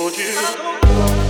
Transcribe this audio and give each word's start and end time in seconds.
told 0.00 0.16
you. 0.16 1.29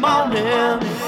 morning. 0.00 0.99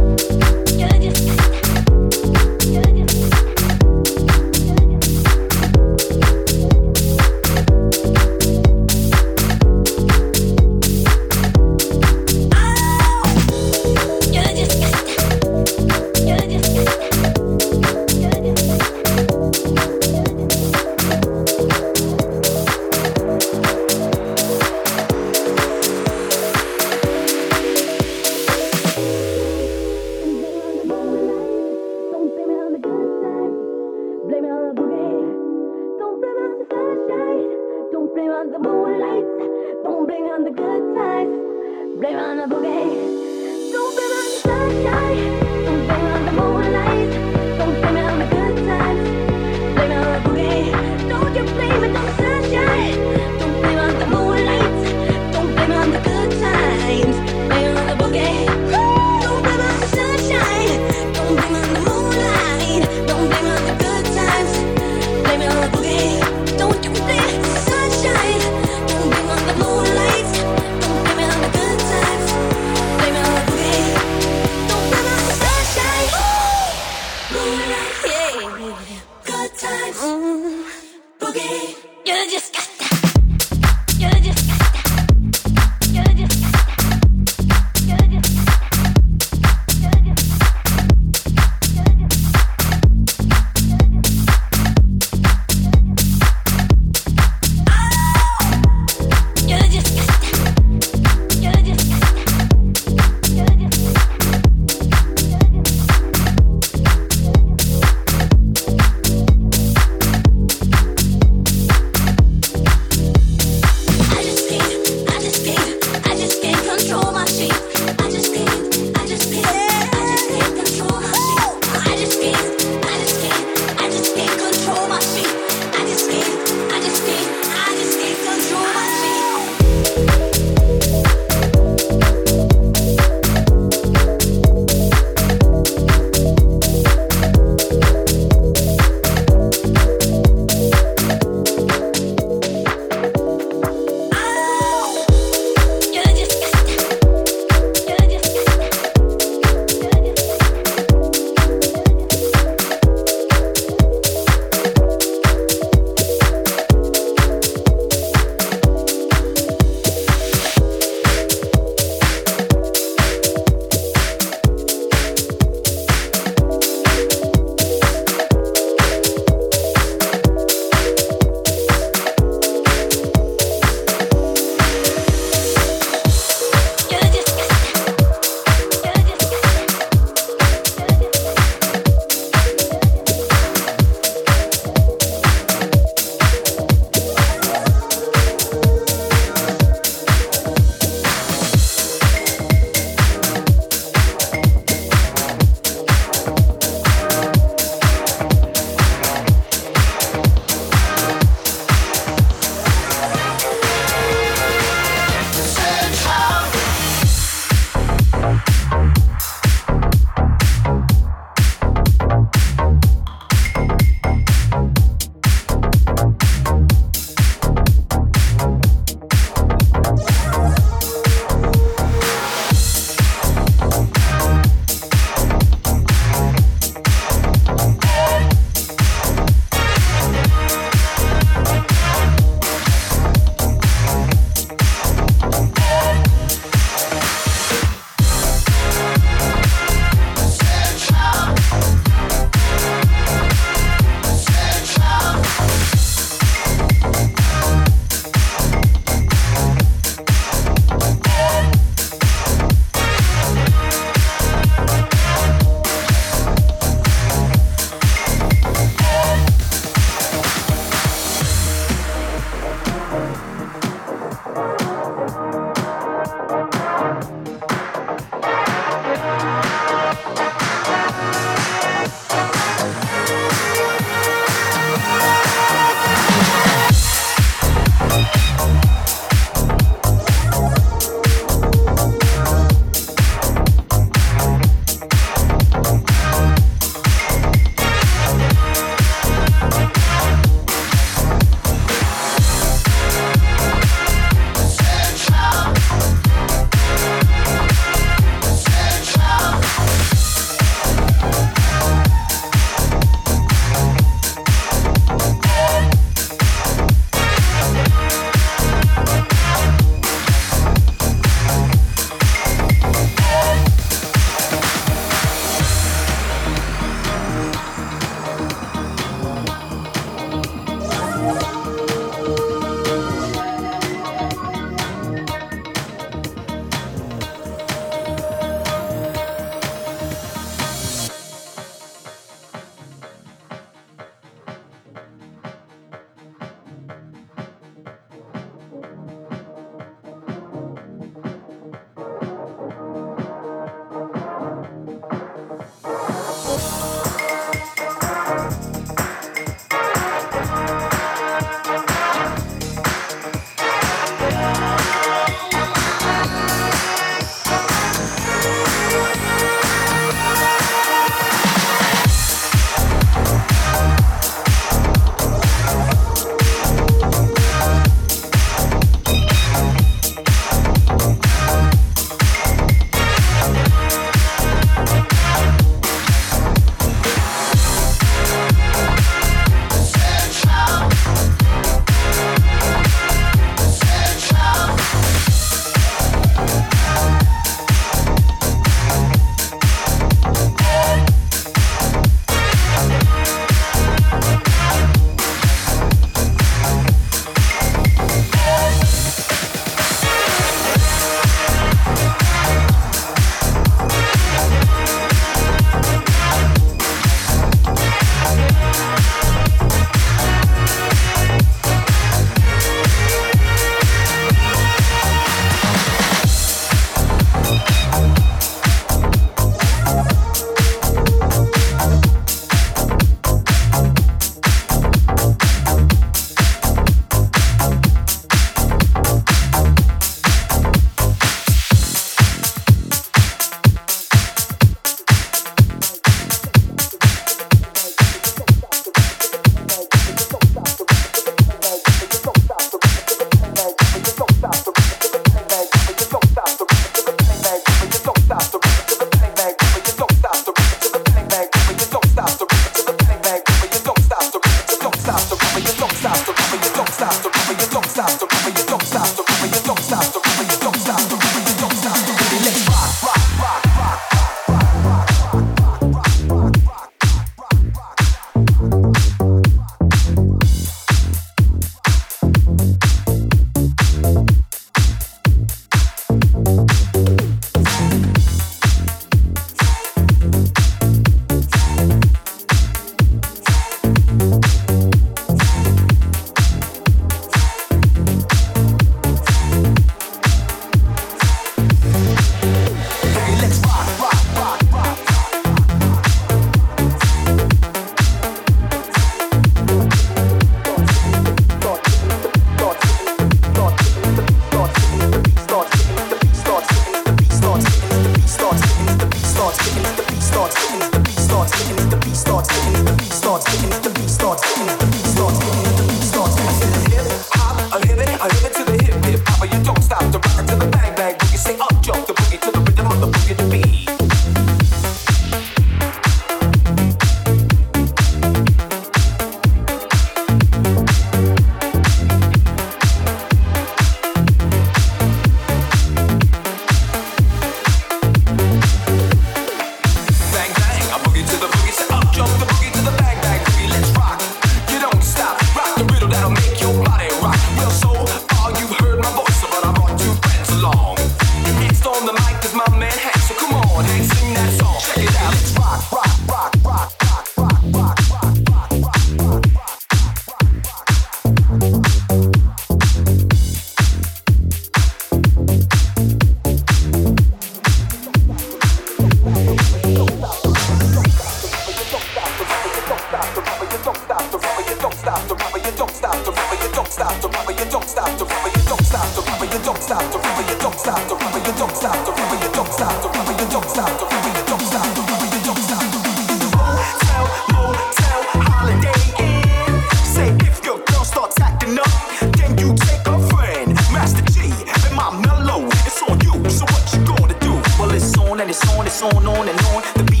In 599.04 599.36
the 599.36 599.42
morning. 599.52 599.64
Tell 599.74 599.84
me 599.84 600.00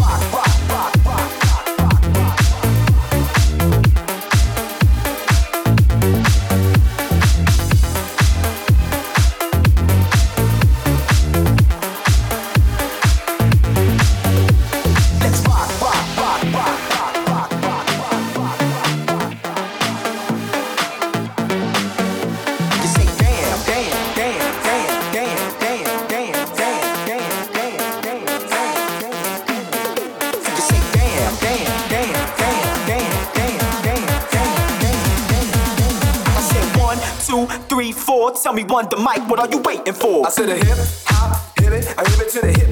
one, 0.00 0.20
the 0.40 0.59
mic, 38.96 39.28
what 39.28 39.38
are 39.38 39.48
you 39.48 39.60
waiting 39.62 39.92
for? 39.92 40.26
I 40.26 40.30
said 40.30 40.48
a 40.48 40.56
hip 40.56 40.78
hop, 41.06 41.58
hit 41.58 41.72
it, 41.72 41.94
I 41.98 42.08
hit 42.08 42.20
it 42.20 42.30
to 42.30 42.40
the 42.40 42.52
hip 42.52 42.69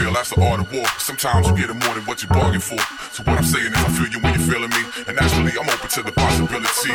real, 0.00 0.12
that's 0.12 0.30
the 0.30 0.40
art 0.40 0.60
of 0.60 0.72
war. 0.72 0.86
Sometimes 0.98 1.48
you 1.48 1.56
get 1.56 1.68
more 1.68 1.94
than 1.94 2.04
what 2.04 2.22
you 2.22 2.28
bargain 2.28 2.60
for. 2.60 2.78
So 3.12 3.24
what 3.24 3.38
I'm 3.38 3.44
saying 3.44 3.72
is 3.72 3.76
I 3.76 3.88
feel 3.88 4.06
you 4.08 4.20
when 4.20 4.34
you're 4.34 4.48
feeling 4.48 4.70
me. 4.70 4.84
And 5.06 5.16
naturally, 5.16 5.52
I'm 5.58 5.68
open 5.68 5.88
to 5.88 6.02
the 6.02 6.12
possibility. 6.12 6.92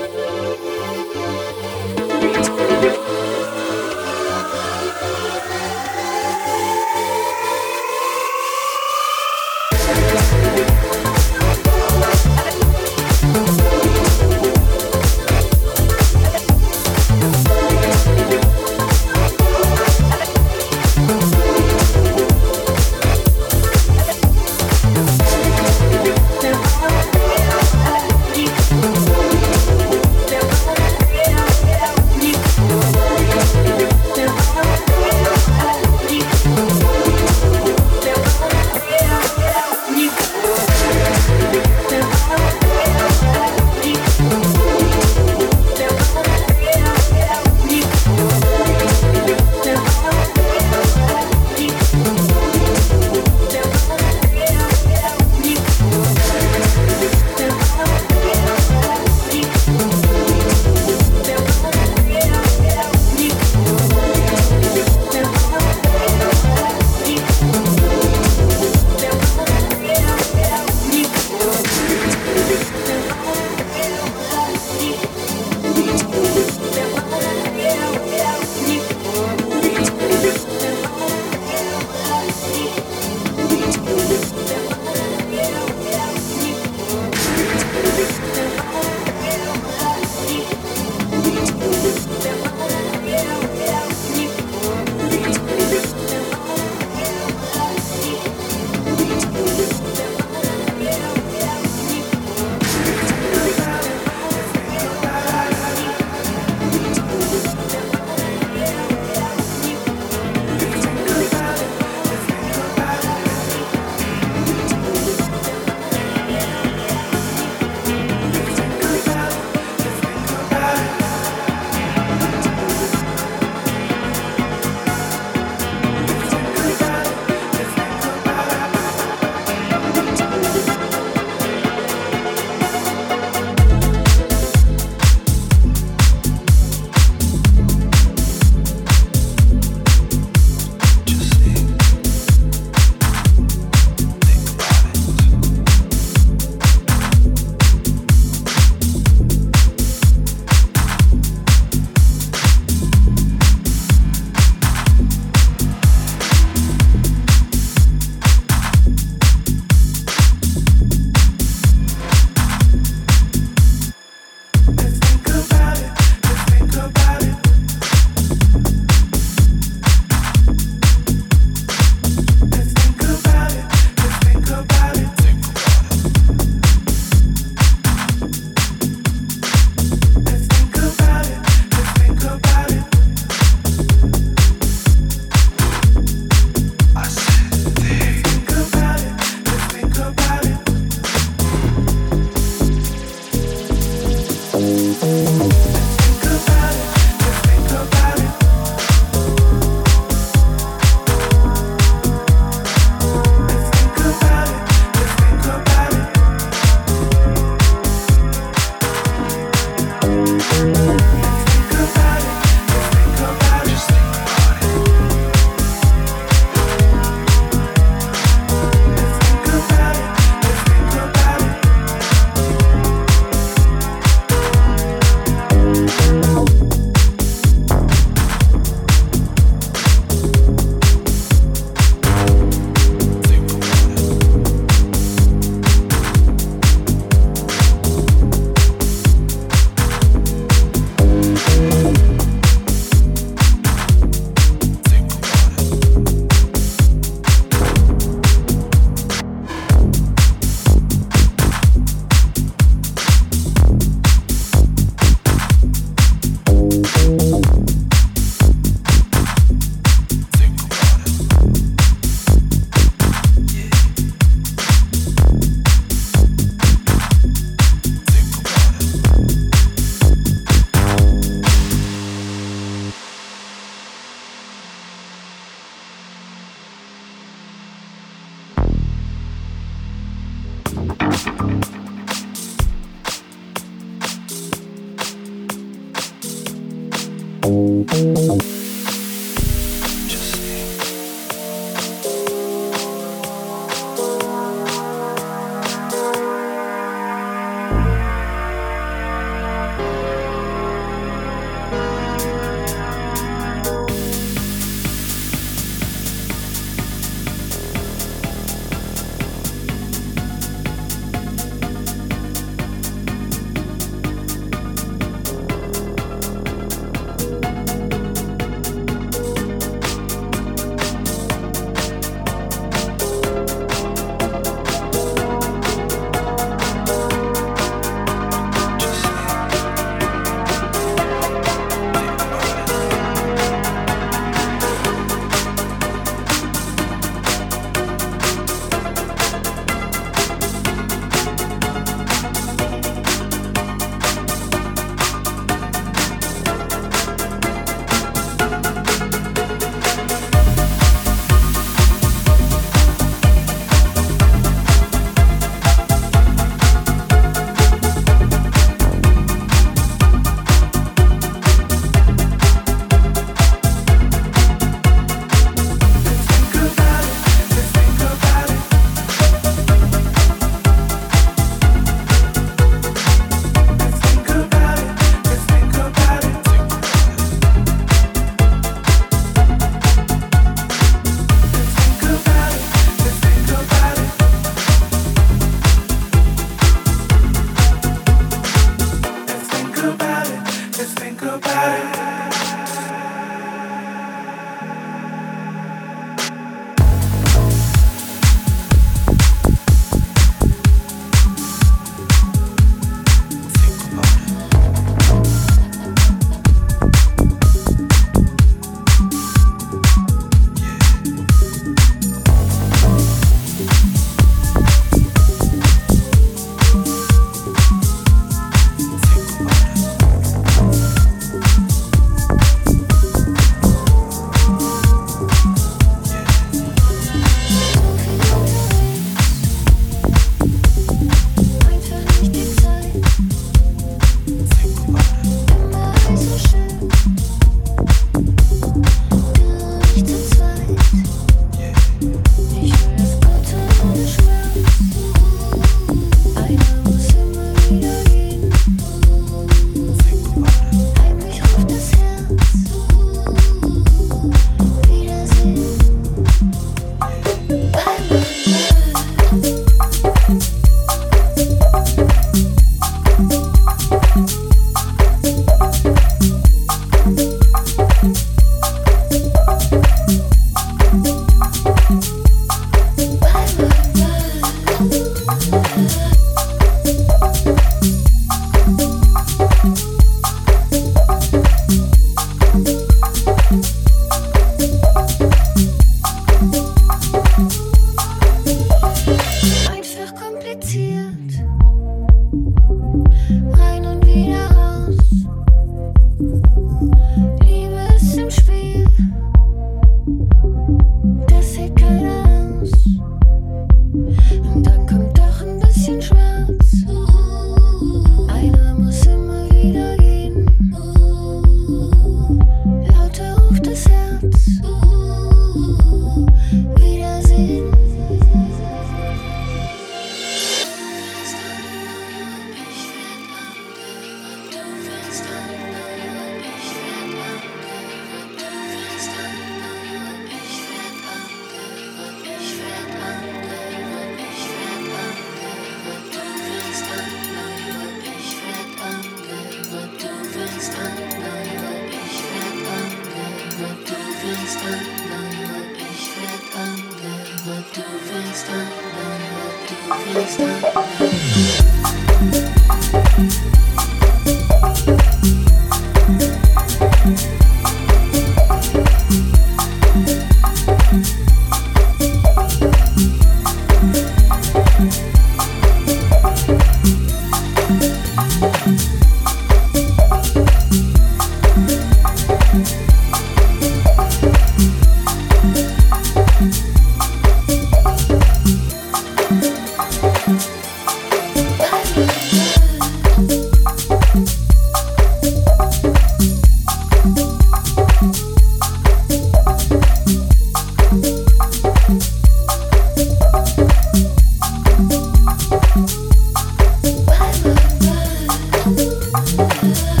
I 599.41 600.00